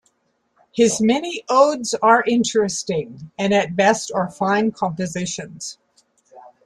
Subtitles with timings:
[0.71, 5.77] His many odes are interesting, and at best are fine compositions.